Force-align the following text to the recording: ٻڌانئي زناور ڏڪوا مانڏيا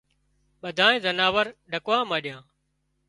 ٻڌانئي 0.61 0.97
زناور 1.05 1.45
ڏڪوا 1.71 1.99
مانڏيا 2.09 2.37